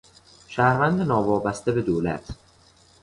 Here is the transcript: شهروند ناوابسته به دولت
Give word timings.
شهروند 0.47 1.01
ناوابسته 1.01 1.71
به 1.71 1.81
دولت 1.81 2.25